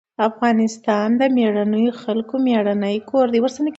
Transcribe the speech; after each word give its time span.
افغانستان 0.29 1.07
د 1.19 1.21
مېړنيو 1.35 1.97
خلکو 2.03 2.35
مېړنی 2.45 2.95
کور 3.09 3.25
دی. 3.33 3.39